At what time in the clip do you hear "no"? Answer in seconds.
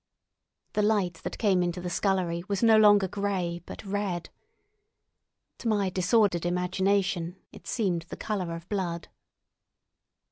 2.63-2.75